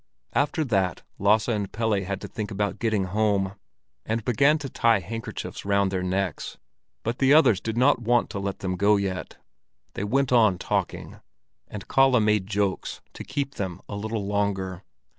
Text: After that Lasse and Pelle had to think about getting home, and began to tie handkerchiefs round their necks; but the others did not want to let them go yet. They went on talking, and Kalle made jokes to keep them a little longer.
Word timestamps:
After 0.33 0.63
that 0.63 1.03
Lasse 1.19 1.47
and 1.49 1.71
Pelle 1.71 2.01
had 2.03 2.21
to 2.21 2.27
think 2.27 2.49
about 2.49 2.79
getting 2.79 3.03
home, 3.03 3.53
and 4.03 4.25
began 4.25 4.57
to 4.57 4.67
tie 4.67 4.99
handkerchiefs 4.99 5.63
round 5.63 5.91
their 5.91 6.01
necks; 6.01 6.57
but 7.03 7.19
the 7.19 7.35
others 7.35 7.61
did 7.61 7.77
not 7.77 8.01
want 8.01 8.27
to 8.31 8.39
let 8.39 8.61
them 8.61 8.77
go 8.77 8.95
yet. 8.95 9.37
They 9.93 10.03
went 10.03 10.31
on 10.31 10.57
talking, 10.57 11.17
and 11.67 11.87
Kalle 11.87 12.19
made 12.19 12.47
jokes 12.47 13.01
to 13.13 13.23
keep 13.23 13.53
them 13.53 13.79
a 13.87 13.95
little 13.95 14.25
longer. 14.25 14.81